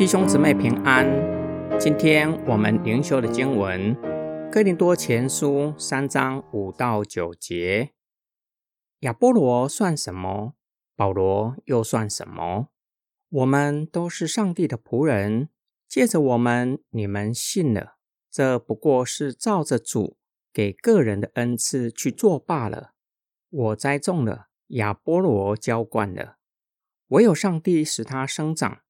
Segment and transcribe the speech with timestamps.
[0.00, 1.06] 弟兄姊妹平安。
[1.78, 3.94] 今天我们灵修的经文
[4.50, 7.90] 《哥林多前书》三章五到九节。
[9.00, 10.54] 亚波罗算什么？
[10.96, 12.68] 保罗又算什么？
[13.28, 15.50] 我们都是上帝的仆人，
[15.86, 17.96] 借着我们，你们信了。
[18.30, 20.16] 这不过是照着主
[20.50, 22.92] 给个人的恩赐去做罢了。
[23.50, 26.38] 我栽种了，亚波罗浇灌了，
[27.08, 28.80] 唯有上帝使它生长。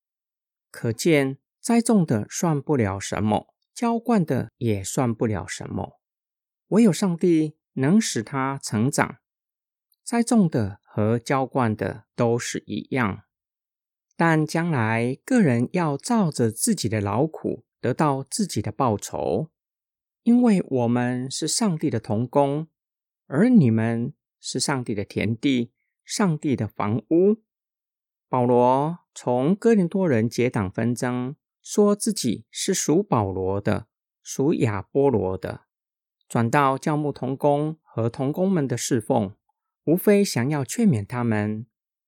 [0.70, 6.00] 可见，栽种的算不了什么，浇灌的也算不了什么，
[6.68, 9.16] 唯有上帝能使它成长。
[10.02, 13.24] 栽种的和浇灌的都是一样，
[14.16, 19.50] 但将来个人要照着自己的劳苦得到自己的报酬，
[20.22, 22.68] 因为我们是上帝的童工，
[23.26, 25.72] 而你们是上帝的田地，
[26.04, 27.42] 上帝的房屋。
[28.28, 33.86] 保罗从哥林多人结党纷争，说自己是属保罗的，
[34.22, 35.62] 属亚波罗的，
[36.28, 39.34] 转到教牧同工和同工们的侍奉，
[39.84, 41.66] 无非想要劝勉他们，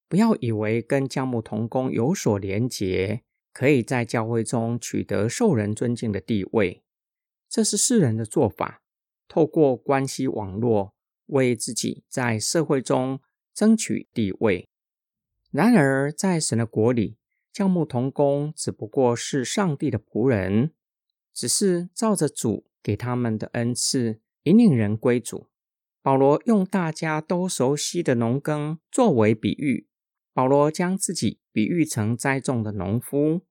[0.08, 6.84] 不要以为跟教牧同工有所连结，可以在教会中取得受人尊敬的地位。
[7.48, 8.82] 这是世人的做法，
[9.28, 10.94] 透过关系网络
[11.26, 13.20] 为自己在社会中
[13.52, 14.68] 争取地位。
[15.52, 17.18] 然而，在神的国里，
[17.52, 20.72] 教牧童工只不过是上帝的仆人，
[21.34, 25.48] 只是照着主给他们的恩赐，引领人归主。
[26.00, 29.86] 保罗用大家都熟悉的农耕作为比喻，
[30.32, 33.42] 保罗将自己比喻成栽种的农夫，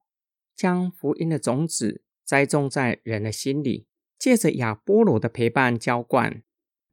[0.56, 3.86] 将福音的种子栽种在人的心里，
[4.18, 6.42] 借着亚波罗的陪伴浇灌。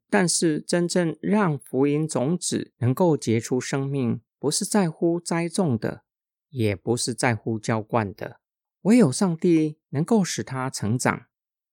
[0.08, 4.20] 但是，真正让福音种子能够结出生命。
[4.40, 6.02] 不是在乎栽种的，
[6.48, 8.40] 也不是在乎浇灌的，
[8.80, 11.26] 唯有上帝能够使它成长。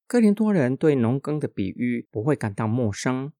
[0.05, 3.31] 哥林多人对农耕的比喻不会感到陌生。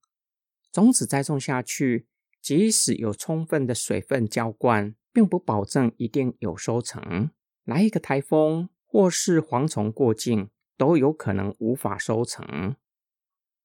[0.72, 2.08] 种子栽种下去，
[2.42, 7.32] 即使有充分的水分浇灌，并不保证一定有收成。
[7.66, 12.78] 来一个台风或是蝗虫过境，都有可能无法收成。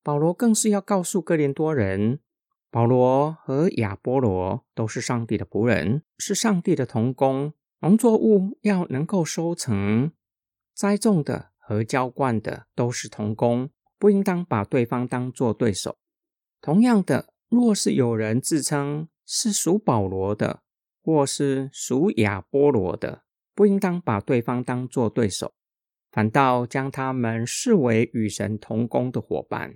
[0.02, 2.18] 保罗更是要告诉哥林多人。
[2.72, 7.52] 保罗和亚波罗都是上帝的仆人，是上帝的童工。
[7.80, 10.10] 农作物要能够收成，
[10.74, 13.68] 栽种的和浇灌的都是童工，
[13.98, 15.98] 不应当把对方当作对手。
[16.62, 20.62] 同样的，若是有人自称是属保罗的，
[21.02, 25.52] 或是属亚波罗的，不应当把对方当作对手，
[26.10, 29.74] 反倒将他们视为与神同工的伙伴。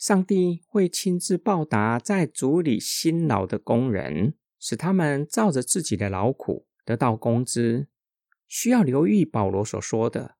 [0.00, 7.86] 上帝会亲自报答在主里辛劳的工人，使他们照着自己的劳苦得到工资。
[8.48, 10.36] 需要留意保罗所说的：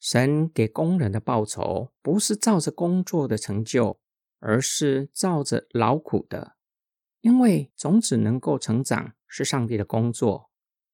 [0.00, 4.00] 神给工人的报酬不是照着工作的成就，
[4.40, 6.56] 而是照着劳苦的。
[7.20, 10.50] 因为种子能够成长是上帝的工作，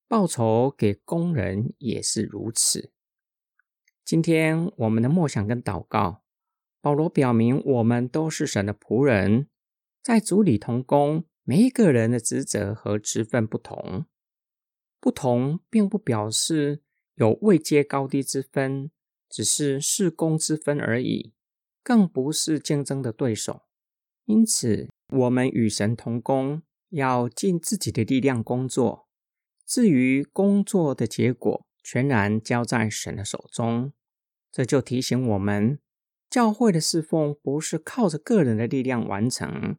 [0.06, 2.92] 报酬给工人也是如此。
[4.04, 6.25] 今天我们的默想跟祷告。
[6.86, 9.48] 保罗表明，我们都是神的仆人，
[10.04, 11.24] 在主里同工。
[11.42, 14.06] 每一个人的职责和职分不同，
[15.00, 16.84] 不同并不表示
[17.16, 18.92] 有位阶高低之分，
[19.28, 21.34] 只是事工之分而已，
[21.82, 23.62] 更不是竞争的对手。
[24.26, 29.08] 因此，我们与神同工，要尽自己的力量工作。
[29.66, 33.92] 至于工作的结果，全然交在神的手中。
[34.52, 35.80] 这就提醒我们。
[36.36, 39.78] 教会的侍奉不是靠着个人的力量完成，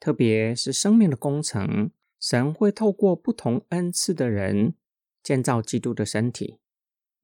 [0.00, 4.76] 特别是生命的工程，神会透过不同恩赐的人
[5.22, 6.58] 建造基督的身体。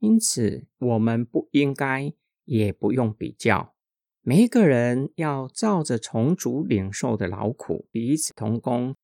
[0.00, 2.12] 因此，我们不应该
[2.44, 3.74] 也不用比较。
[4.20, 8.94] 每一个人要照着重组领受的劳苦彼此同工。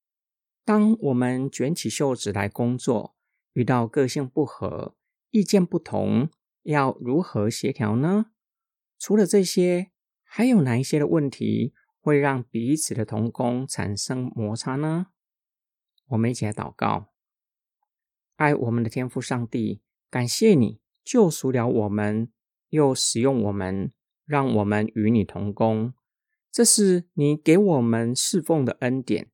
[0.66, 3.16] 当我们卷起袖子来工作，
[3.54, 4.94] 遇到个性不合、
[5.30, 6.28] 意见不同，
[6.64, 8.26] 要如何协调呢？
[8.98, 9.90] 除了这些，
[10.24, 15.08] 还有哪一些的问题会让彼此的同工产生摩擦呢？
[16.08, 17.12] 我们一起来祷告：
[18.36, 22.30] 爱我们的天父上帝，感谢你救赎了我们，
[22.70, 23.92] 又使用我们，
[24.24, 25.92] 让我们与你同工。
[26.50, 29.30] 这是你给我们侍奉的恩典，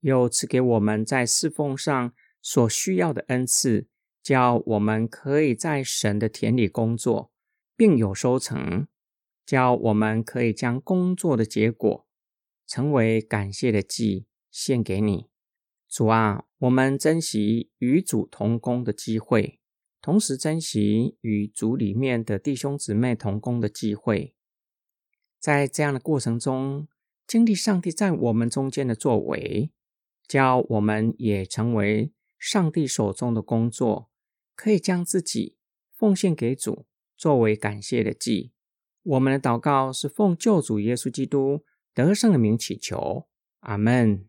[0.00, 2.12] 又赐给我们在侍奉上
[2.42, 3.86] 所需要的恩赐，
[4.22, 7.30] 叫我们可以在神的田里工作，
[7.76, 8.88] 并有收成。
[9.44, 12.06] 教我们可以将工作的结果
[12.66, 15.28] 成为感谢的祭献给你，
[15.86, 19.60] 主啊，我们珍惜与主同工的机会，
[20.00, 24.34] 同时珍惜与主里面的弟兄姊妹同工的机会。
[25.38, 26.88] 在这样的过程中，
[27.26, 29.70] 经历上帝在我们中间的作为，
[30.26, 34.08] 教我们也成为上帝手中的工作，
[34.56, 35.58] 可以将自己
[35.92, 38.53] 奉献给主，作为感谢的祭。
[39.04, 41.62] 我们的祷告是奉救主耶稣基督
[41.94, 43.26] 得胜的名，祈求
[43.60, 44.26] 阿门。